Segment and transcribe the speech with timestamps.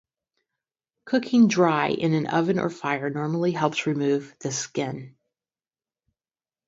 [1.05, 5.15] Cooking dry in an oven or fire normally helps remove this skin.